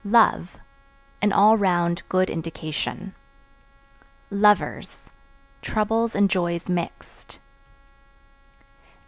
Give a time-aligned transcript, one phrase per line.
[0.03, 0.57] Love
[1.21, 3.13] An all round good indication.
[4.31, 4.99] Lovers
[5.61, 7.37] Troubles and joys mixed.